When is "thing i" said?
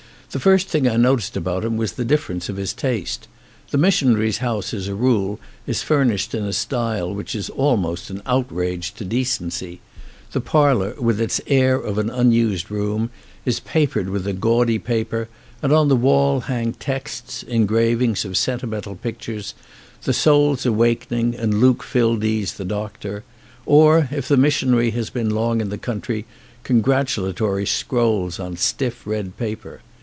0.69-0.95